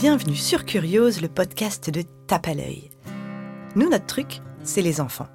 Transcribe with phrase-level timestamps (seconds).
[0.00, 2.90] bienvenue sur Curiose, le podcast de Tape à l'œil.
[3.76, 5.28] Nous, notre truc, c'est les enfants.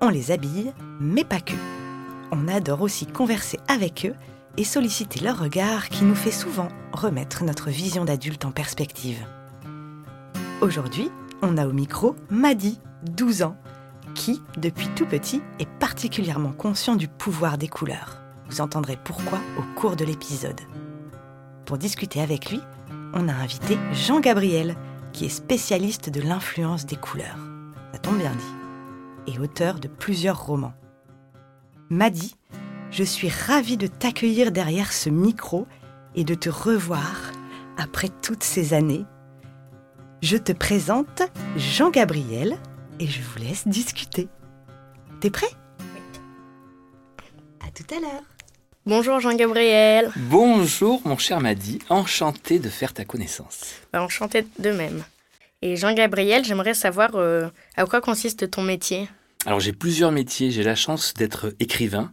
[0.00, 1.54] On les habille, mais pas que.
[2.32, 4.16] On adore aussi converser avec eux
[4.56, 9.24] et solliciter leur regard qui nous fait souvent remettre notre vision d'adulte en perspective.
[10.60, 11.08] Aujourd'hui,
[11.40, 13.56] on a au micro Madi, 12 ans,
[14.16, 18.20] qui, depuis tout petit, est particulièrement conscient du pouvoir des couleurs.
[18.50, 20.60] Vous entendrez pourquoi au cours de l'épisode.
[21.66, 22.60] Pour discuter avec lui,
[23.14, 24.76] on a invité Jean-Gabriel,
[25.12, 27.38] qui est spécialiste de l'influence des couleurs.
[27.92, 29.32] Ça tombe bien dit.
[29.32, 30.74] Et auteur de plusieurs romans.
[31.90, 32.36] Madi,
[32.90, 35.66] je suis ravie de t'accueillir derrière ce micro
[36.14, 37.32] et de te revoir
[37.76, 39.04] après toutes ces années.
[40.22, 41.22] Je te présente
[41.56, 42.58] Jean-Gabriel
[43.00, 44.28] et je vous laisse discuter.
[45.20, 45.50] T'es prêt?
[45.80, 46.20] Oui.
[47.60, 48.31] À tout à l'heure.
[48.84, 50.10] Bonjour Jean-Gabriel.
[50.16, 53.76] Bonjour mon cher Madi, enchanté de faire ta connaissance.
[53.92, 55.04] Bah, enchanté de même.
[55.62, 59.08] Et Jean-Gabriel, j'aimerais savoir euh, à quoi consiste ton métier?
[59.46, 62.12] Alors j'ai plusieurs métiers, j'ai la chance d'être écrivain.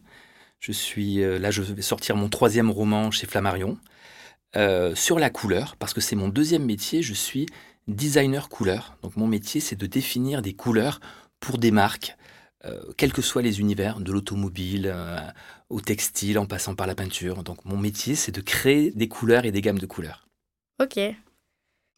[0.59, 3.79] Je suis euh, là, je vais sortir mon troisième roman chez Flammarion
[4.55, 7.01] euh, sur la couleur, parce que c'est mon deuxième métier.
[7.01, 7.47] Je suis
[7.87, 8.95] designer couleur.
[9.01, 10.99] Donc mon métier, c'est de définir des couleurs
[11.39, 12.15] pour des marques,
[12.65, 15.19] euh, quels que soient les univers, de l'automobile euh,
[15.69, 17.43] au textile, en passant par la peinture.
[17.43, 20.27] Donc mon métier, c'est de créer des couleurs et des gammes de couleurs.
[20.81, 20.99] Ok.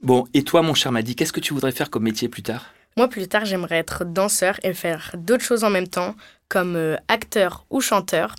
[0.03, 2.73] Bon, et toi, mon cher Madi, qu'est-ce que tu voudrais faire comme métier plus tard?
[2.97, 6.15] Moi, plus tard, j'aimerais être danseur et faire d'autres choses en même temps,
[6.49, 8.35] comme euh, acteur ou chanteur.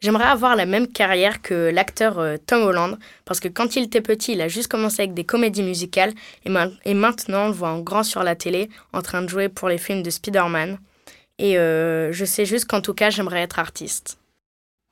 [0.00, 4.32] J'aimerais avoir la même carrière que l'acteur Tom Holland, parce que quand il était petit,
[4.32, 6.12] il a juste commencé avec des comédies musicales,
[6.44, 9.28] et, ma- et maintenant on le voit en grand sur la télé, en train de
[9.28, 10.78] jouer pour les films de Spider-Man.
[11.38, 14.18] Et euh, je sais juste qu'en tout cas, j'aimerais être artiste.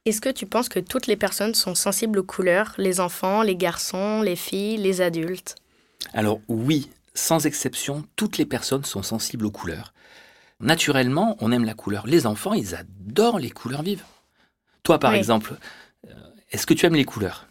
[0.04, 3.56] Est-ce que tu penses que toutes les personnes sont sensibles aux couleurs, les enfants, les
[3.56, 5.56] garçons, les filles, les adultes?
[6.12, 9.94] Alors oui, sans exception, toutes les personnes sont sensibles aux couleurs.
[10.60, 12.06] Naturellement, on aime la couleur.
[12.06, 14.04] Les enfants, ils adorent les couleurs vives.
[14.82, 15.18] Toi, par Oui.
[15.18, 15.56] exemple,
[16.06, 16.12] euh,
[16.50, 17.46] est-ce que tu aimes les couleurs?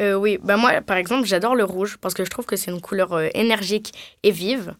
[0.00, 2.70] Euh, oui, bah moi, par exemple, j'adore le rouge parce que je trouve que c'est
[2.70, 3.92] une couleur énergique
[4.22, 4.74] et vive.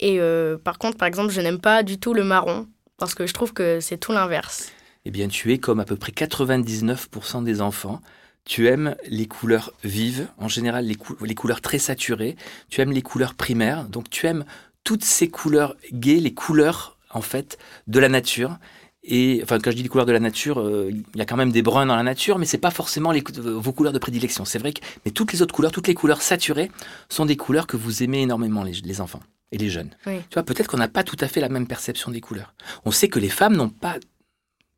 [0.00, 2.66] Et euh, par contre, par exemple, je n'aime pas du tout le marron
[3.02, 4.70] parce que je trouve que c'est tout l'inverse.
[5.04, 8.00] Eh bien, tu es comme à peu près 99% des enfants.
[8.44, 12.36] Tu aimes les couleurs vives, en général les, cou- les couleurs très saturées.
[12.70, 14.44] Tu aimes les couleurs primaires, donc tu aimes
[14.84, 17.58] toutes ces couleurs gaies, les couleurs en fait
[17.88, 18.56] de la nature.
[19.02, 21.36] Et enfin, quand je dis les couleurs de la nature, euh, il y a quand
[21.36, 24.44] même des bruns dans la nature, mais c'est pas forcément vos couleurs de prédilection.
[24.44, 26.70] C'est vrai que, mais toutes les autres couleurs, toutes les couleurs saturées,
[27.08, 29.20] sont des couleurs que vous aimez énormément les enfants
[29.52, 29.90] et les jeunes.
[30.06, 30.18] Oui.
[30.28, 32.54] Tu vois, peut-être qu'on n'a pas tout à fait la même perception des couleurs.
[32.84, 33.96] On sait que les femmes n'ont pas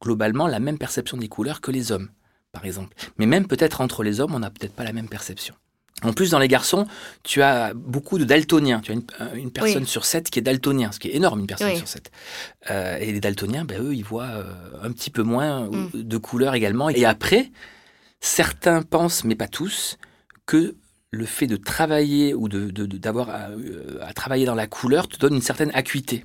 [0.02, 2.10] globalement la même perception des couleurs que les hommes,
[2.52, 2.94] par exemple.
[3.18, 5.54] Mais même peut-être entre les hommes, on n'a peut-être pas la même perception.
[6.02, 6.86] En plus, dans les garçons,
[7.22, 8.80] tu as beaucoup de daltoniens.
[8.80, 9.88] Tu as une, euh, une personne Oui.
[9.88, 11.78] sur sept qui est daltonien, ce qui est énorme, une personne Oui.
[11.78, 12.10] sur sept.
[12.70, 14.52] Euh, et les daltoniens, ben, eux, ils voient euh,
[14.82, 15.90] un petit peu moins Mm.
[15.94, 16.88] de couleurs également.
[16.90, 17.52] Et après,
[18.20, 19.96] certains pensent, mais pas tous,
[20.46, 20.74] que
[21.14, 24.66] le fait de travailler ou de- de- de- d'avoir à, euh, à travailler dans la
[24.66, 26.24] couleur te donne une certaine acuité.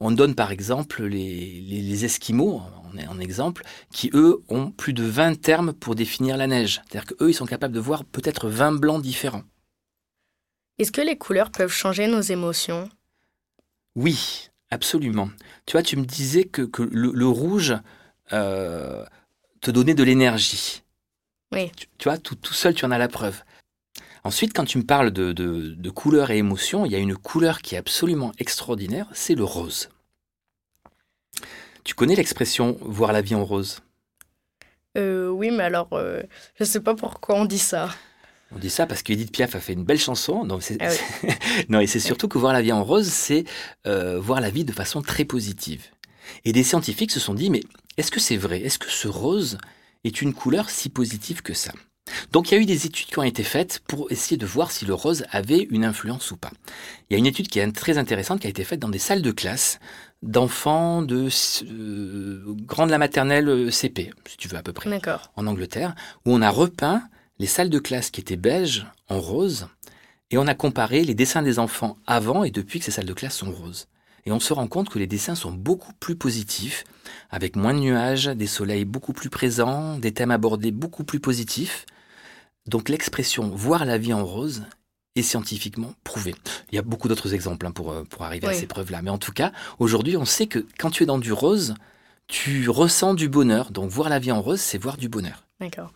[0.00, 2.62] On donne par exemple les, les, les Esquimaux,
[3.08, 6.80] en, en exemple, qui eux ont plus de 20 termes pour définir la neige.
[6.88, 9.42] C'est-à-dire qu'eux, ils sont capables de voir peut-être 20 blancs différents.
[10.78, 12.88] Est-ce que les couleurs peuvent changer nos émotions?
[13.96, 15.28] Oui, absolument.
[15.66, 17.74] Tu vois, tu me disais que, que le, le rouge
[18.32, 19.04] euh,
[19.60, 20.82] te donnait de l'énergie.
[21.52, 21.70] Oui.
[21.76, 23.42] Tu, tu vois, tout, tout seul, tu en as la preuve.
[24.24, 27.16] Ensuite, quand tu me parles de, de, de couleurs et émotions, il y a une
[27.16, 29.88] couleur qui est absolument extraordinaire, c'est le rose.
[31.84, 33.80] Tu connais l'expression voir la vie en rose
[34.98, 36.22] euh, Oui, mais alors, euh,
[36.58, 37.88] je sais pas pourquoi on dit ça.
[38.52, 40.44] On dit ça parce qu'Edith Piaf a fait une belle chanson.
[40.44, 40.90] Non, c'est- Ah
[41.68, 43.44] non et c'est surtout que voir la vie en rose, c'est
[43.86, 45.86] euh, voir la vie de façon très positive.
[46.44, 47.62] Et des scientifiques se sont dit, mais
[47.96, 48.60] est-ce que c'est vrai?
[48.60, 49.58] Est-ce que ce rose
[50.04, 51.72] est une couleur si positive que ça?
[52.32, 54.70] Donc il y a eu des études qui ont été faites pour essayer de voir
[54.70, 56.50] si le rose avait une influence ou pas.
[57.08, 58.98] Il y a une étude qui est très intéressante qui a été faite dans des
[58.98, 59.78] salles de classe
[60.22, 61.28] d'enfants de
[61.62, 64.90] euh, grande la maternelle euh, CP, si tu veux à peu près
[65.36, 65.94] en Angleterre,
[66.26, 67.02] où on a repeint
[67.38, 69.68] les salles de classe qui étaient beiges en rose,
[70.30, 73.12] et on a comparé les dessins des enfants avant et depuis que ces salles de
[73.12, 73.86] classe sont roses.
[74.26, 76.84] Et on se rend compte que les dessins sont beaucoup plus positifs,
[77.30, 81.86] avec moins de nuages, des soleils beaucoup plus présents, des thèmes abordés beaucoup plus positifs.
[82.66, 84.64] Donc l'expression voir la vie en rose
[85.16, 86.34] est scientifiquement prouvée.
[86.70, 89.02] Il y a beaucoup d'autres exemples hein, pour, euh, pour arriver à ces preuves-là.
[89.02, 91.74] Mais en tout cas, aujourd'hui, on sait que quand tu es dans du rose,
[92.28, 93.70] tu ressens du bonheur.
[93.72, 95.44] Donc voir la vie en rose, c'est voir du bonheur.
[95.60, 95.92] D'accord.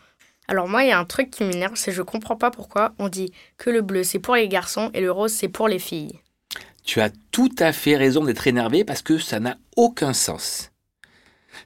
[0.48, 3.08] Alors moi, il y a un truc qui m'énerve, c'est je comprends pas pourquoi on
[3.08, 6.20] dit que le bleu c'est pour les garçons et le rose c'est pour les filles.
[6.82, 10.70] Tu as tout à fait raison d'être énervé parce que ça n'a aucun sens.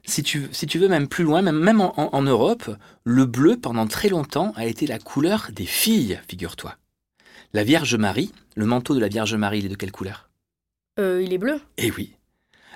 [0.05, 2.69] Si tu, si tu veux même plus loin, même, même en, en Europe,
[3.03, 6.75] le bleu pendant très longtemps a été la couleur des filles, figure-toi.
[7.53, 10.29] La Vierge Marie, le manteau de la Vierge Marie, il est de quelle couleur?
[10.99, 11.61] Euh, il est bleu.
[11.77, 12.13] Eh oui.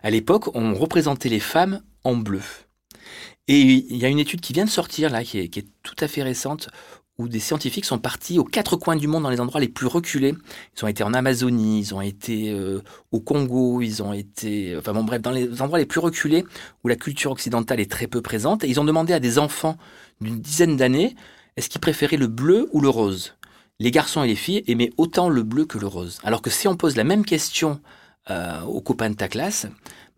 [0.02, 2.42] À l'époque, on représentait les femmes en bleu.
[3.48, 5.68] Et il y a une étude qui vient de sortir là, qui est, qui est
[5.84, 6.70] tout à fait récente,
[7.20, 9.86] où des scientifiques sont partis aux quatre coins du monde, dans les endroits les plus
[9.86, 10.34] reculés.
[10.76, 12.82] Ils ont été en Amazonie, ils ont été euh,
[13.12, 16.44] au Congo, ils ont été, enfin bon bref, dans les endroits les plus reculés
[16.84, 18.64] où la culture occidentale est très peu présente.
[18.64, 19.78] Et ils ont demandé à des enfants
[20.22, 21.16] d'une dizaine d'années,
[21.56, 23.36] est-ce qu'ils préféraient le bleu ou le rose?
[23.80, 26.20] Les garçons et les filles aimaient autant le bleu que le rose.
[26.24, 27.80] Alors que si on pose la même question
[28.32, 29.68] euh, aux copains de ta classe,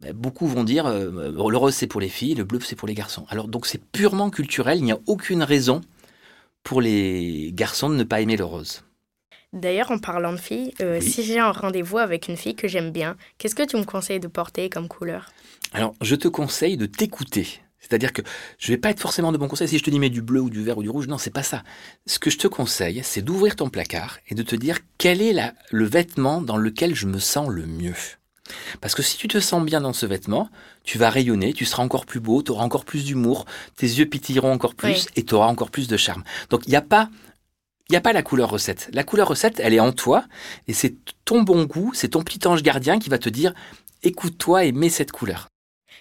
[0.02, 2.88] ben, beaucoup vont dire euh, le rose c'est pour les filles, le bleu c'est pour
[2.88, 3.26] les garçons.
[3.30, 5.82] Alors donc c'est purement culturel, il n'y a aucune raison
[6.66, 8.84] pour les garçons de ne pas aimer le rose.
[9.54, 11.10] D'ailleurs, en parlant de filles, euh, Oui.
[11.10, 14.20] si j'ai un rendez-vous avec une fille que j'aime bien, qu'est-ce que tu me conseilles
[14.20, 15.30] de porter comme couleur?
[15.72, 17.48] Alors je te conseille de t'écouter.
[17.80, 18.24] C'est-à-dire que
[18.58, 20.42] je vais pas être forcément de bon conseil si je te dis mets du bleu
[20.42, 21.08] ou du vert ou du rouge.
[21.08, 21.64] Non, c'est pas ça.
[22.08, 25.34] Ce que je te conseille, c'est d'ouvrir ton placard et de te dire quel est
[25.34, 27.94] la- le vêtement dans lequel je me sens le mieux.
[28.82, 30.50] Parce que si tu te sens bien dans ce vêtement,
[30.84, 33.46] tu vas rayonner, tu seras encore plus beau, tu auras encore plus d'humour,
[33.76, 35.06] tes yeux pétilleront encore plus Oui.
[35.16, 36.24] et tu auras encore plus de charme.
[36.50, 37.10] Donc il n'y a pas
[37.90, 38.90] il n'y a pas la couleur recette.
[38.94, 40.26] La couleur recette, elle est en toi
[40.68, 43.54] et c'est ton bon goût, c'est ton petit ange gardien qui va te dire
[44.04, 45.48] écoute-toi et mets cette couleur.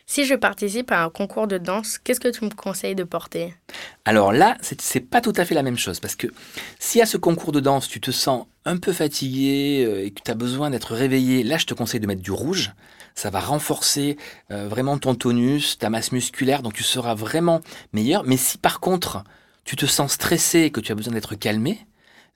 [0.06, 3.54] Si je participe à un concours de danse, qu'est-ce que tu me conseilles de porter?
[4.04, 6.26] Alors là, c'est c'est pas tout à fait la même chose parce que
[6.78, 10.22] si à ce concours de danse, tu te sens un peu fatigué euh, et que
[10.22, 12.72] tu as besoin d'être réveillé, là, je te conseille de mettre du rouge.
[13.14, 14.16] Ça va renforcer
[14.50, 17.60] euh, vraiment ton tonus, ta masse musculaire, donc tu seras vraiment
[17.92, 18.24] meilleur.
[18.24, 19.24] Mais si par contre,
[19.64, 21.86] tu te sens stressé et que tu as besoin d'être calmé,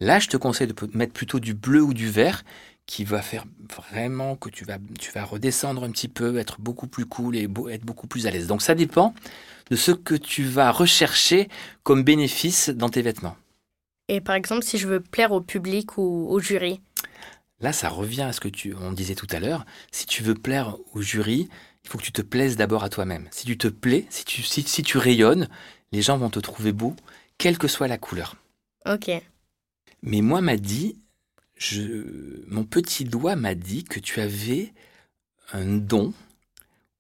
[0.01, 2.45] là, je te conseille de mettre plutôt du bleu ou du vert
[2.87, 6.87] qui va faire vraiment que tu vas, tu vas redescendre un petit peu, être beaucoup
[6.87, 8.47] plus cool et être beaucoup plus à l'aise.
[8.47, 9.15] Donc ça dépend
[9.71, 11.49] de ce que tu vas rechercher
[11.83, 13.37] comme bénéfice dans tes vêtements.
[14.09, 16.81] Et par exemple, si je veux plaire au public ou au jury
[17.61, 19.67] Là, ça revient à ce que tu, on disait tout à l'heure.
[19.91, 21.49] Si tu veux plaire au jury,
[21.85, 23.29] il faut que tu te plaises d'abord à toi-même.
[23.33, 25.49] Si tu te plais, si tu, si, si tu rayonnes,
[25.91, 26.95] les gens vont te trouver beau,
[27.37, 28.37] quelle que soit la couleur.
[28.87, 29.11] Ok.
[30.03, 30.99] Mais moi, m'a dit,
[31.57, 34.73] je, mon petit doigt m'a dit que tu avais
[35.53, 36.13] un don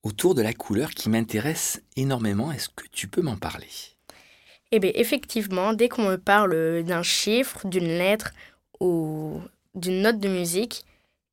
[0.02, 2.50] autour de la couleur qui m'intéresse énormément.
[2.50, 3.68] Est-ce que tu peux m'en parler?
[4.72, 8.32] Eh bien, effectivement, dès qu'on me parle d'un chiffre, d'une lettre
[8.80, 9.40] ou
[9.74, 10.84] d'une note de musique,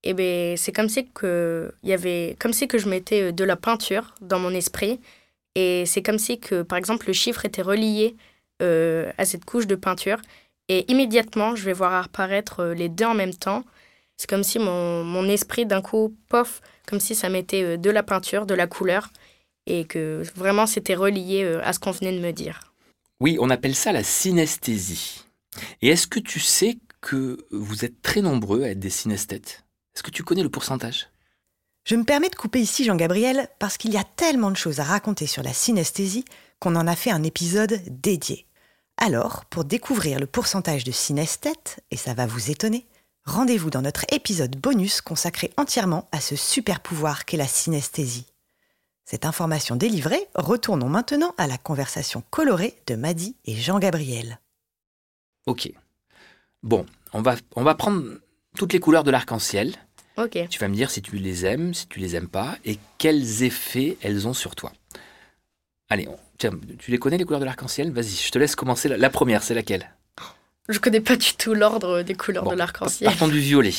[0.03, 3.43] eh bien, c'est comme si que y avait, comme si que je mettais euh, de
[3.43, 4.99] la peinture dans mon esprit,
[5.55, 8.15] et c'est comme si que, par exemple, le chiffre était relié
[8.61, 10.19] euh, à cette couche de peinture,
[10.67, 13.63] et immédiatement, je vais voir apparaître euh, les deux en même temps.
[14.17, 17.89] C'est comme si mon, mon esprit, d'un coup, pof, comme si ça mettait euh, de
[17.89, 19.09] la peinture, de la couleur,
[19.67, 22.75] et que vraiment c'était relié euh, à ce qu'on venait de me dire.
[23.21, 25.23] Oui, on appelle ça la synesthésie.
[25.81, 29.63] Et est-ce que tu sais que vous êtes très nombreux à être des synesthètes?
[29.95, 31.07] Est-ce que tu connais le pourcentage?
[31.85, 34.83] Je me permets de couper ici Jean-Gabriel parce qu'il y a tellement de choses à
[34.83, 36.25] raconter sur la synesthésie
[36.59, 38.47] qu'on en a fait un épisode dédié.
[38.97, 42.85] Alors, pour découvrir le pourcentage de synesthètes, et ça va vous étonner,
[43.25, 48.25] rendez-vous dans notre épisode bonus consacré entièrement à ce super pouvoir qu'est la synesthésie.
[49.06, 54.40] Cette information délivrée, retournons maintenant à la conversation colorée de Maddy et Jean-Gabriel.
[55.45, 55.71] Ok.
[56.64, 58.04] Bon, on va, on va prendre
[58.57, 59.76] toutes les couleurs de l'arc-en-ciel.
[60.18, 60.47] Ok.
[60.50, 63.44] Tu vas me dire si tu les aimes, si tu les aimes pas, et quels
[63.44, 64.71] effets elles ont sur toi.
[65.90, 67.92] Allez, on- tiens, tu les connais les couleurs de l'arc-en-ciel?
[67.92, 68.90] Vas-y, je te laisse commencer.
[68.90, 69.88] La, la première, c'est laquelle?
[70.68, 73.07] Je connais pas du tout l'ordre des couleurs Bon, de l'arc-en-ciel.
[73.07, 73.74] Partons du violet.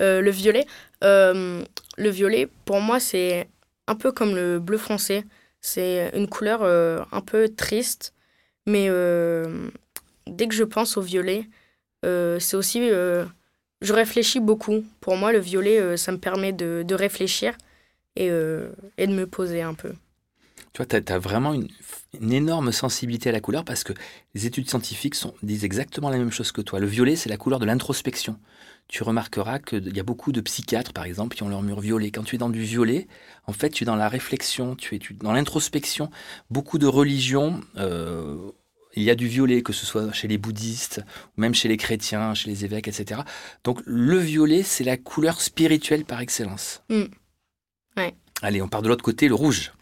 [0.00, 0.66] Euh, le violet,
[1.04, 1.64] euh,
[1.96, 3.48] le violet, pour moi, c'est
[3.86, 5.24] un peu comme le bleu foncé.
[5.60, 8.14] C'est une couleur euh, un peu triste,
[8.66, 9.68] mais euh,
[10.26, 11.48] dès que je pense au violet,
[12.04, 14.84] euh, c'est aussi, je réfléchis beaucoup.
[15.00, 17.56] Pour moi, le violet, ça me permet de, réfléchir
[18.16, 19.92] et, de me poser un peu.
[20.72, 23.92] Tu vois, tu as, vraiment une, énorme sensibilité à la couleur parce que
[24.34, 26.80] les études scientifiques disent exactement la même chose que toi.
[26.80, 28.38] Le violet, c'est la couleur de l'introspection.
[28.88, 32.10] Tu remarqueras qu'il y a beaucoup de psychiatres, par exemple, qui ont leur mur violet.
[32.12, 33.08] Quand tu es dans du violet,
[33.46, 36.08] en fait, tu es dans la réflexion, tu es tu- dans l'introspection.
[36.50, 38.36] Beaucoup de religions, euh,
[38.94, 41.02] il y a du violet, que ce soit chez les bouddhistes,
[41.36, 43.22] ou même chez les chrétiens, chez les évêques, etc.
[43.64, 46.82] Donc le violet, c'est la couleur spirituelle par excellence.
[46.88, 47.02] Mm.
[47.96, 48.14] Ouais.
[48.42, 49.72] Allez, on part de l'autre côté, le rouge.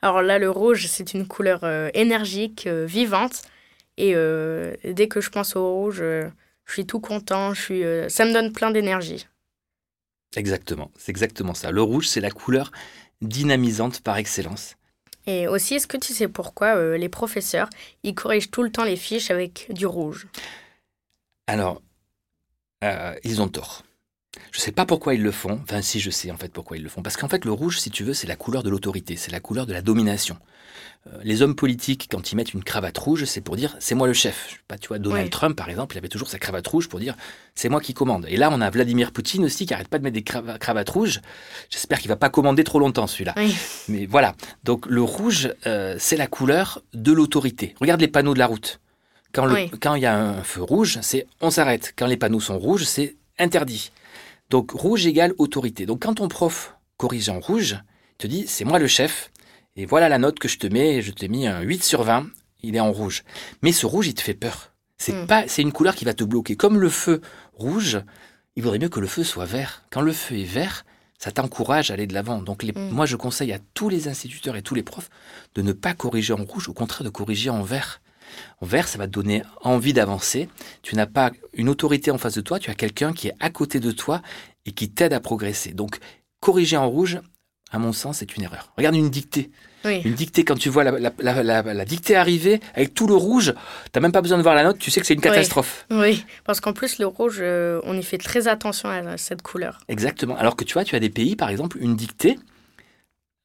[0.00, 3.42] Alors là, le rouge, c'est une couleur euh, énergique, euh, vivante.
[3.98, 6.02] Et dès que je pense au rouge,
[6.70, 9.26] je suis tout content, je suis, ça me donne plein d'énergie.
[10.36, 11.70] Exactement, c'est exactement ça.
[11.70, 12.70] Le rouge, c'est la couleur
[13.20, 14.76] dynamisante par excellence.
[15.26, 17.68] Et aussi, est-ce que tu sais pourquoi les professeurs,
[18.04, 20.28] ils corrigent tout le temps les fiches avec du rouge?
[21.46, 21.82] Alors,
[23.24, 23.82] ils ont tort.
[24.52, 25.60] Je ne sais pas pourquoi ils le font.
[25.62, 27.02] Enfin, si, je sais en fait pourquoi ils le font.
[27.02, 29.40] Parce qu'en fait, le rouge, si tu veux, c'est la couleur de l'autorité, c'est la
[29.40, 30.36] couleur de la domination.
[31.06, 34.06] Euh, les hommes politiques, quand ils mettent une cravate rouge, c'est pour dire c'est moi
[34.06, 34.60] le chef.
[34.68, 37.16] Pas, tu vois, Donald Trump, par exemple, il avait toujours sa cravate rouge pour dire
[37.54, 38.26] c'est moi qui commande.
[38.28, 41.20] Et là, on a Vladimir Poutine aussi qui arrête pas de mettre des cravates rouges.
[41.70, 43.34] J'espère qu'il va pas commander trop longtemps celui-là.
[43.88, 44.34] Mais voilà.
[44.62, 47.74] Donc le rouge, euh, c'est la couleur de l'autorité.
[47.80, 48.80] Regarde les panneaux de la route.
[49.32, 51.94] Quand il y a un feu rouge, c'est on s'arrête.
[51.96, 53.90] Quand les panneaux sont rouges, c'est interdit.
[54.50, 55.86] Donc rouge égale autorité.
[55.86, 57.78] Donc quand ton prof corrige en rouge,
[58.12, 59.30] il te dit c'est moi le chef,
[59.76, 62.26] et voilà la note que je te mets, je t'ai mis un 8 sur 20,
[62.62, 63.24] il est en rouge.
[63.62, 64.72] Mais ce rouge, il te fait peur.
[64.98, 65.26] C'est hmm.
[65.26, 66.56] pas, c'est une couleur qui va te bloquer.
[66.56, 67.20] Comme le feu
[67.54, 68.02] rouge,
[68.56, 69.84] il vaudrait mieux que le feu soit vert.
[69.90, 70.84] Quand le feu est vert,
[71.18, 72.42] ça t'encourage à aller de l'avant.
[72.42, 72.90] Donc hmm.
[72.90, 75.08] moi, je conseille à tous les instituteurs et tous les profs
[75.54, 78.00] de ne pas corriger en rouge, au contraire de corriger en vert.
[78.60, 80.48] En vert, ça va te donner envie d'avancer.
[80.82, 83.50] Tu n'as pas une autorité en face de toi, tu as quelqu'un qui est à
[83.50, 84.22] côté de toi
[84.66, 85.72] et qui t'aide à progresser.
[85.72, 85.98] Donc,
[86.40, 87.20] corriger en rouge,
[87.70, 88.72] à mon sens, c'est une erreur.
[88.76, 89.50] Regarde une dictée.
[89.84, 94.12] Une dictée, quand tu vois la, dictée arriver avec tout le rouge, tu n'as même
[94.12, 95.86] pas besoin de voir la note, tu sais que c'est une catastrophe.
[95.90, 99.80] Oui, parce qu'en plus, le rouge, euh, on y fait très attention à cette couleur.
[99.88, 100.36] Exactement.
[100.36, 102.38] Alors que tu vois, tu as des pays, par exemple, une dictée,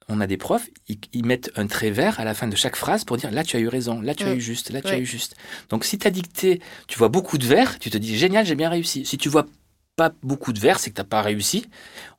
[0.08, 3.04] on a des profs, ils, mettent un trait vert à la fin de chaque phrase
[3.04, 5.00] pour dire là tu as eu raison, là tu as eu juste, là tu as
[5.00, 5.36] eu juste.
[5.70, 8.56] Donc si tu as dicté, tu vois beaucoup de vert, tu te dis génial, j'ai
[8.56, 9.06] bien réussi.
[9.06, 9.48] Si tu vois
[9.96, 11.68] pas beaucoup de vert, c'est que tu n'as pas réussi.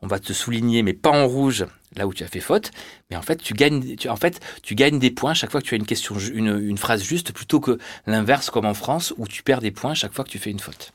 [0.00, 2.70] On va te souligner, mais pas en rouge, là où tu as fait faute.
[3.10, 5.74] Mais en fait, tu gagnes, en fait, tu gagnes des points chaque fois que tu
[5.74, 9.42] as une question, une, une phrase juste, plutôt que l'inverse comme en France, où tu
[9.42, 10.92] perds des points chaque fois que tu fais une faute.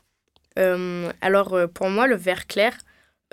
[0.60, 2.76] Euh, alors euh, pour moi, le vert clair,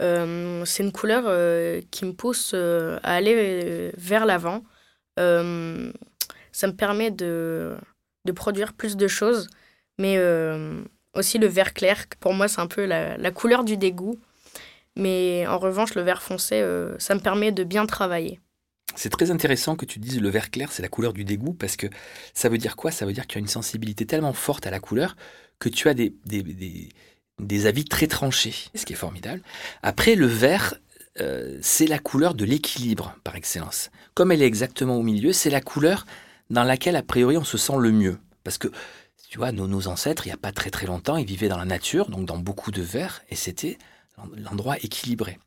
[0.01, 4.63] euh, c'est une couleur euh, qui me pousse euh, à aller vers l'avant.
[5.17, 7.77] ça me permet de,
[8.25, 9.49] de, produire plus de choses,
[9.99, 10.19] mais
[11.15, 14.19] aussi le vert clair, pour moi c'est un peu la, la, couleur du dégoût.
[14.97, 16.65] Mais en revanche, le vert foncé,
[16.99, 18.41] ça me permet de bien travailler.
[18.97, 21.77] C'est très intéressant que tu dises le vert clair, c'est la couleur du dégoût, parce
[21.77, 21.87] que
[22.35, 22.91] ça veut dire quoi?
[22.91, 25.15] Ça veut dire que tu as une sensibilité tellement forte à la couleur
[25.61, 26.89] que tu as des, des, des
[27.39, 29.43] des avis très tranchés, ce qui est formidable.
[29.83, 30.75] Après, le vert,
[31.21, 33.91] euh, c'est la couleur de l'équilibre par excellence.
[34.15, 36.07] Comme elle est exactement au milieu, c'est la couleur
[36.51, 38.19] dans laquelle, a priori, on se sent le mieux.
[38.45, 38.69] Parce que,
[39.29, 41.65] tu vois, nos, ancêtres, il n'y a pas très très longtemps, ils vivaient dans la
[41.65, 43.79] nature, donc dans beaucoup de vert, et c'était
[44.37, 45.39] l'endroit équilibré.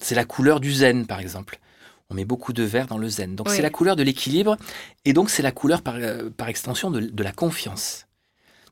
[0.00, 1.58] C'est la couleur du zen, par exemple.
[2.10, 3.34] On met beaucoup de vert dans le zen.
[3.34, 4.56] Donc c'est la couleur de l'équilibre,
[5.04, 8.06] et donc c'est la couleur par, euh, par extension de, de la confiance.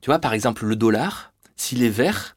[0.01, 2.35] Tu vois, par exemple, le dollar, s'il est vert,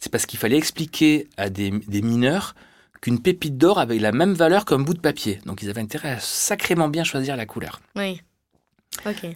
[0.00, 1.70] c'est parce qu'il fallait expliquer à des,
[2.02, 2.54] mineurs
[3.00, 5.40] qu'une pépite d'or avait la même valeur qu'un bout de papier.
[5.46, 7.80] Donc ils avaient intérêt à sacrément bien choisir la couleur.
[7.94, 8.20] Oui.
[9.04, 9.26] Ok.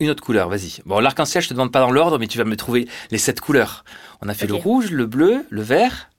[0.00, 0.80] Une autre couleur, vas-y.
[0.86, 3.40] Bon, l'arc-en-ciel, je te demande pas dans l'ordre, mais tu vas me trouver les sept
[3.40, 3.84] couleurs.
[4.20, 6.10] On a fait le rouge, le bleu, le vert.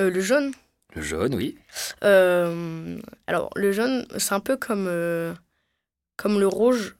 [0.00, 0.52] Euh, le jaune.
[0.94, 1.58] Le jaune, oui.
[2.02, 5.34] Euh, alors, le jaune, c'est un peu comme, euh,
[6.16, 6.96] comme le rouge.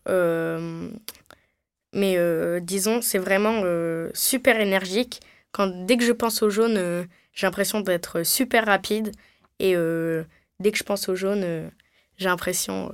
[1.93, 5.21] Mais euh, disons, c'est vraiment euh, super énergique.
[5.53, 9.13] Quand, dès que je pense au jaune, euh, j'ai l'impression d'être super rapide.
[9.59, 9.75] Et
[10.59, 11.71] dès que je pense au jaune,
[12.17, 12.91] j'ai l'impression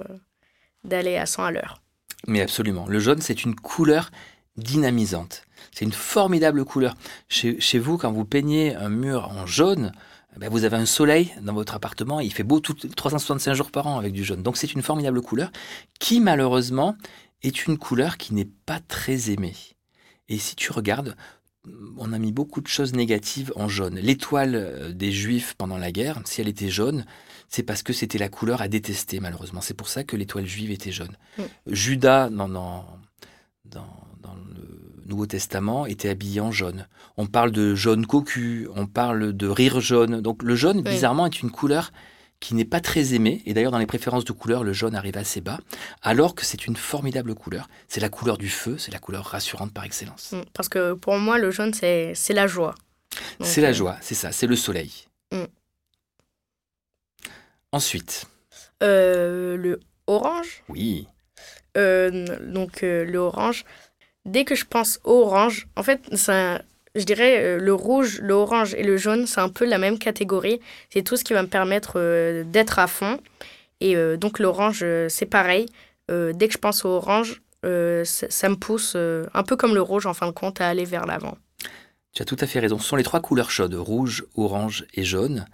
[0.82, 1.80] d'aller à 100 à l'heure.
[2.26, 2.86] Mais absolument.
[2.88, 4.10] Le jaune, c'est une couleur
[4.56, 5.42] dynamisante.
[5.70, 6.96] C'est une formidable couleur.
[7.28, 9.92] Chez, vous, quand vous peignez un mur en jaune,
[10.34, 12.18] eh ben vous avez un soleil dans votre appartement.
[12.18, 14.42] il fait beau tout, 365 jours par an avec du jaune.
[14.42, 15.52] Donc c'est une formidable couleur
[16.00, 16.96] qui, malheureusement,
[17.48, 19.54] est une couleur qui n'est pas très aimée.
[20.28, 21.16] Et si tu regardes,
[21.96, 23.96] on a mis beaucoup de choses négatives en jaune.
[23.96, 27.04] L'étoile euh, des Juifs pendant la guerre, si elle était jaune,
[27.48, 29.60] c'est parce que c'était la couleur à détester, malheureusement.
[29.60, 31.16] C'est pour ça que l'étoile juive était jaune.
[31.38, 31.42] Mm.
[31.68, 32.84] Judas, dans, dans,
[33.64, 33.86] dans,
[34.34, 36.88] le Nouveau Testament, était habillé en jaune.
[37.16, 40.20] On parle de jaune cocu, on parle de rire jaune.
[40.20, 41.92] Donc le jaune, bizarrement, est une couleur
[42.40, 45.16] qui n'est pas très aimé, et d'ailleurs dans les préférences de couleurs, le jaune arrive
[45.16, 45.58] assez bas,
[46.02, 47.68] alors que c'est une formidable couleur.
[47.88, 50.32] C'est la couleur du feu, c'est la couleur rassurante par excellence.
[50.32, 52.74] Mm, parce que pour moi, le jaune, c'est la joie.
[53.40, 55.06] C'est la euh, joie, c'est ça, c'est le soleil.
[55.32, 55.44] Mm.
[57.72, 58.26] Ensuite.
[58.82, 60.62] Euh, le orange.
[60.68, 61.08] Oui.
[61.76, 63.64] Euh, donc le orange.
[64.24, 66.60] Dès que je pense orange, en fait, ça
[66.96, 70.60] je dirais euh, le rouge, l'orange et le jaune, c'est un peu la même catégorie.
[70.90, 73.20] C'est tout ce qui va me permettre euh, d'être à fond.
[73.80, 75.66] Et euh, donc l'orange, c'est pareil.
[76.08, 80.14] dès que je pense au orange, ça, me pousse, un peu comme le rouge en
[80.14, 81.36] fin de compte, à aller vers l'avant.
[82.12, 82.78] Tu as tout à fait raison.
[82.78, 85.46] Ce sont les trois couleurs chaudes, rouge, orange et jaune.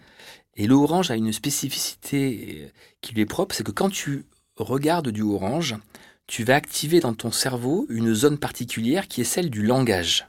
[0.55, 2.71] Et le orange a une spécificité
[3.01, 5.75] qui lui est propre, c'est que quand tu regardes du orange,
[6.27, 10.27] tu vas activer dans ton cerveau une zone particulière qui est celle du langage.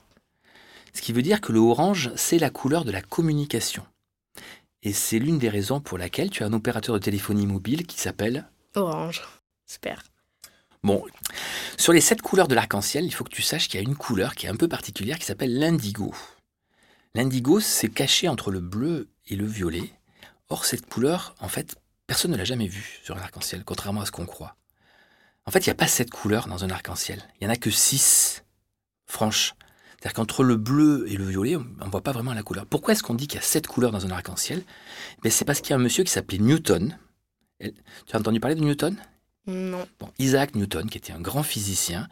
[0.94, 3.86] Ce qui veut dire que le orange, c'est la couleur de la communication.
[4.84, 8.00] Et c'est l'une des raisons pour laquelle tu as un opérateur de téléphonie mobile qui
[8.00, 8.48] s'appelle...
[8.76, 9.22] Orange.
[9.66, 10.04] Super.
[10.84, 11.06] Bon,
[11.78, 13.96] sur les sept couleurs de l'arc-en-ciel, il faut que tu saches qu'il y a une
[13.96, 16.14] couleur qui est un peu particulière qui s'appelle l'indigo.
[17.16, 19.94] L'indigo, c'est caché entre le bleu et le violet.
[20.50, 24.06] Or, cette couleur, en fait, personne ne l'a jamais vue sur un arc-en-ciel, contrairement à
[24.06, 24.58] ce qu'on croit.
[25.46, 27.24] En fait, il n'y a pas sept couleurs dans un arc-en-ciel.
[27.40, 28.44] Il n'y en a que six
[29.06, 29.54] franches.
[30.04, 32.66] C'est-à-dire qu'entre le bleu et le violet, on ne voit pas vraiment la couleur.
[32.66, 34.62] Pourquoi est-ce qu'on dit qu'il y a sept couleurs dans un arc-en-ciel?
[35.24, 36.98] Ben, C'est parce qu'il y a un monsieur qui s'appelait Newton.
[37.62, 37.72] Tu
[38.12, 38.98] as entendu parler de Newton?
[39.48, 39.88] Non.
[40.02, 42.10] Bon, Isaac Newton, qui était un grand physicien,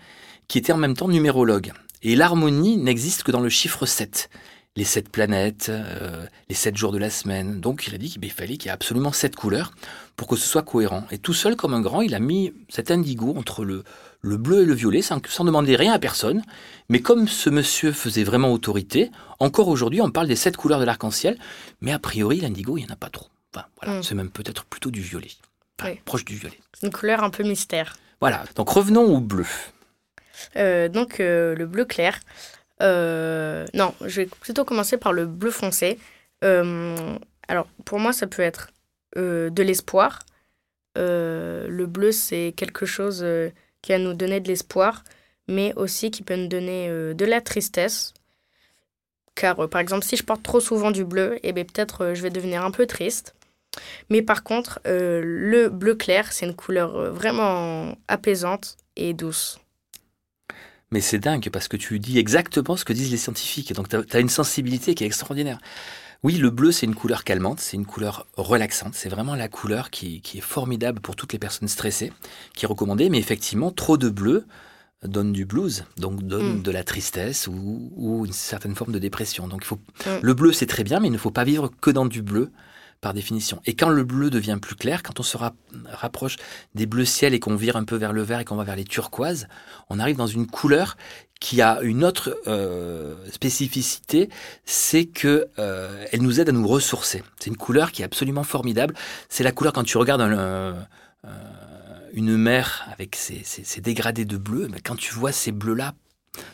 [0.48, 1.74] qui était en même temps numérologue.
[2.02, 4.30] Et l'harmonie n'existe que dans le chiffre 7.
[4.78, 7.60] Les sept planètes, euh, les sept jours de la semaine.
[7.60, 9.74] Donc il a dit qu'il fallait qu'il y ait absolument sept couleurs
[10.16, 11.06] pour que ce soit cohérent.
[11.12, 13.84] Et tout seul, comme un grand, il a mis cet indigo entre le,
[14.22, 16.42] le bleu et le violet sans, sans demander rien à personne.
[16.88, 20.86] Mais comme ce monsieur faisait vraiment autorité, encore aujourd'hui, on parle des sept couleurs de
[20.86, 21.38] l'arc-en-ciel.
[21.82, 23.28] Mais a priori, l'indigo, il n'y en a pas trop.
[23.54, 24.04] Enfin, voilà, Mm.
[24.04, 25.32] c'est même peut-être plutôt du violet.
[25.82, 26.00] Enfin, Oui.
[26.06, 26.60] Proche du violet.
[26.82, 27.98] Une couleur un peu mystère.
[28.22, 29.46] Voilà, donc revenons au bleu.
[30.56, 32.20] Euh, donc euh, le bleu clair.
[32.82, 36.00] Euh, non, je vais plutôt commencer par le bleu foncé.
[36.44, 38.70] Euh, alors pour moi, ça peut être
[39.18, 40.20] euh, de l'espoir.
[40.96, 43.26] Le bleu, c'est quelque chose
[43.82, 45.04] qui va nous donner de l'espoir,
[45.48, 48.14] mais aussi qui peut nous donner de la tristesse.
[49.36, 52.30] Car par exemple, si je porte trop souvent du bleu, eh ben, peut-être je vais
[52.30, 53.36] devenir un peu triste.
[54.10, 59.61] Mais par contre, le bleu clair, c'est une couleur vraiment apaisante et douce.
[60.92, 63.74] Mais c'est dingue parce que tu dis exactement ce que disent les scientifiques.
[63.74, 65.60] Donc tu as, une sensibilité qui est extraordinaire.
[66.24, 68.94] Oui, le bleu, c'est une couleur calmante, c'est une couleur relaxante.
[68.94, 72.12] C'est vraiment la couleur qui, qui est formidable pour toutes les personnes stressées,
[72.54, 73.10] qui est recommandée.
[73.10, 74.46] Mais effectivement, trop de bleu
[75.04, 76.62] donne du blues, donc donne Mm.
[76.62, 79.48] de la tristesse ou, ou une certaine forme de dépression.
[79.48, 80.10] Donc il faut, Mm.
[80.22, 82.52] le bleu, c'est très bien, mais il ne faut pas vivre que dans du bleu
[83.02, 83.62] par définition.
[83.66, 85.56] Et quand le bleu devient plus clair, quand on se ra-
[85.88, 86.38] rapproche
[86.76, 88.76] des bleus ciel et qu'on vire un peu vers le vert et qu'on va vers
[88.76, 89.48] les turquoises,
[89.90, 90.96] on arrive dans une couleur
[91.40, 94.30] qui a une autre euh, spécificité,
[94.64, 97.24] c'est que euh, elle nous aide à nous ressourcer.
[97.40, 98.94] C'est une couleur qui est absolument formidable.
[99.28, 100.74] C'est la couleur quand tu regardes euh,
[102.14, 103.44] une mer avec ses,
[103.82, 105.96] dégradés de bleu, mais quand tu vois ces bleus-là,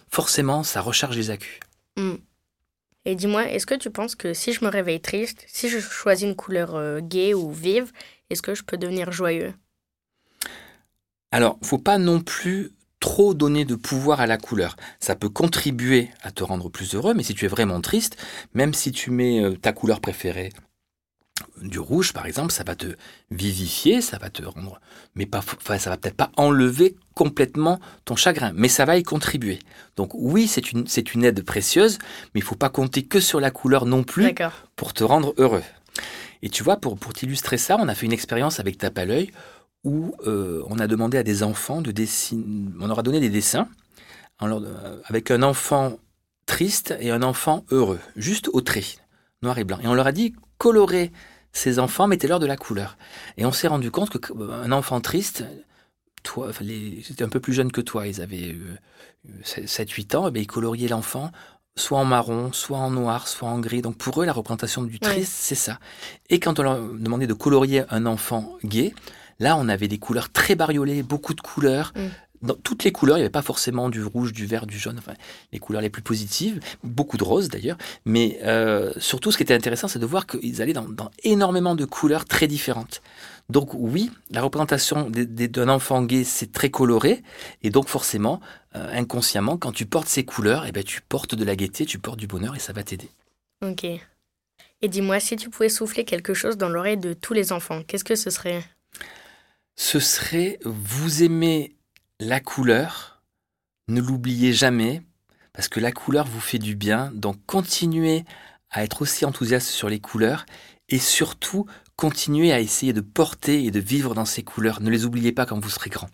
[0.09, 1.59] forcément, ça recharge les accus.
[1.97, 2.13] Mm.
[3.07, 6.27] Et dis-moi, est-ce que tu penses que si je me réveille triste, si je choisis
[6.27, 7.93] une couleur euh, gaie ou vive,
[8.29, 9.53] est-ce que je peux devenir joyeux?
[11.31, 14.75] Alors, faut pas non plus trop donner de pouvoir à la couleur.
[14.99, 18.17] Ça peut contribuer à te rendre plus heureux, mais si tu es vraiment triste,
[18.53, 20.51] même si tu mets euh, ta couleur préférée,
[21.61, 22.87] du rouge par exemple, ça va te
[23.31, 24.79] vivifier, ça va te rendre,
[25.15, 29.03] mais pas, enfin, ça va peut-être pas enlever complètement ton chagrin, mais ça va y
[29.03, 29.59] contribuer.
[29.95, 31.97] Donc oui, c'est une, c'est une aide précieuse,
[32.33, 34.23] mais il faut pas compter que sur la couleur non plus
[34.75, 35.63] pour te rendre heureux.
[36.43, 39.05] Et tu vois, pour, pour t'illustrer ça, on a fait une expérience avec Tape à
[39.05, 39.31] l'œil
[39.83, 42.43] où euh, on a demandé à des enfants de dessiner,
[42.79, 43.67] on leur a donné des dessins
[44.41, 45.97] leur- euh, avec un enfant
[46.45, 48.85] triste et un enfant heureux, juste au trait,
[49.41, 49.79] noir et blanc.
[49.81, 51.11] Et on leur a dit colorez
[51.53, 52.97] ces enfants, mettez-leur de la couleur.
[53.37, 55.43] Et on s'est rendu compte que euh, un enfant triste,
[56.23, 58.75] toi, enfin, les- c'était un peu plus jeune que toi, ils avaient euh,
[59.65, 61.31] 7-8 ans, et bien ils coloriaient l'enfant
[61.75, 63.83] soit en marron, soit en noir, soit en gris.
[63.83, 65.79] Donc pour eux, la représentation du triste, c'est ça.
[66.31, 68.95] Et quand on leur demandait de colorier un enfant gay,
[69.39, 71.93] là, on avait des couleurs très bariolées, beaucoup de couleurs.
[71.95, 71.99] Mm.
[72.41, 74.97] Dans toutes les couleurs, il n'y avait pas forcément du rouge, du vert, du jaune,
[74.97, 75.13] enfin,
[75.51, 77.77] les couleurs les plus positives, beaucoup de rose d'ailleurs.
[78.05, 81.75] Mais euh, surtout, ce qui était intéressant, c'est de voir qu'ils allaient dans, dans énormément
[81.75, 83.01] de couleurs très différentes.
[83.49, 87.23] Donc oui, la représentation d'un enfant gay, c'est très coloré.
[87.63, 88.41] Et donc forcément,
[88.75, 91.99] euh, inconsciemment, quand tu portes ces couleurs, eh ben, tu portes de la gaieté, tu
[91.99, 93.09] portes du bonheur et ça va t'aider.
[93.65, 93.85] Ok.
[94.81, 98.03] Et dis-moi, si tu pouvais souffler quelque chose dans l'oreille de tous les enfants, qu'est-ce
[98.03, 98.63] que ce serait?
[99.75, 101.76] Ce serait vous aimez
[102.19, 103.21] la couleur,
[103.87, 105.01] ne l'oubliez jamais,
[105.53, 107.11] parce que la couleur vous fait du bien.
[107.13, 108.25] Donc continuez
[108.69, 110.45] à être aussi enthousiaste sur les couleurs
[110.89, 114.81] et surtout continuez à essayer de porter et de vivre dans ces couleurs.
[114.81, 116.09] Ne les oubliez pas quand vous serez grand.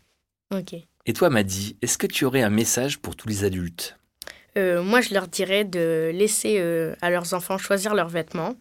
[0.53, 0.75] Ok.
[1.05, 3.97] Et toi, Maddy, est-ce que tu aurais un message pour tous les adultes?
[4.57, 8.55] Euh, moi, je leur dirais de laisser euh, à leurs enfants choisir leurs vêtements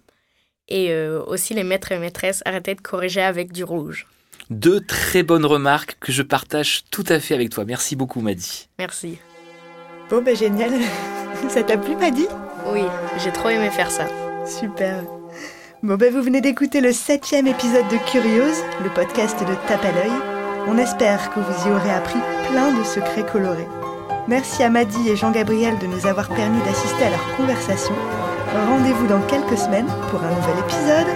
[0.68, 4.06] et euh, aussi les maîtres et maîtresses arrêter de corriger avec du rouge.
[4.50, 7.64] Deux très bonnes remarques que je partage tout à fait avec toi.
[7.64, 8.68] Merci beaucoup, Maddy.
[8.78, 9.18] Merci.
[10.10, 10.72] Bon, ben génial.
[11.48, 12.26] Ça t'a plu, Maddy
[12.66, 12.82] Oui,
[13.22, 14.06] j'ai trop aimé faire ça.
[14.46, 15.02] Super.
[15.82, 19.92] Bon, ben vous venez d'écouter le septième épisode de Curieuse, le podcast de Tape à
[19.92, 20.12] l'œil.
[20.68, 23.66] On espère que vous y aurez appris plein de secrets colorés.
[24.28, 27.94] Merci à Maddy et Jean-Gabriel de nous avoir permis d'assister à leur conversation.
[28.54, 31.06] Rendez-vous dans quelques semaines pour un nouvel épisode.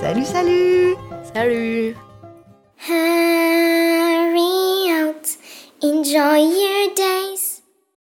[0.00, 0.96] Salut, salut
[1.32, 1.94] Salut
[2.84, 4.40] Hurry
[4.90, 5.36] out,
[5.80, 7.31] enjoy your day.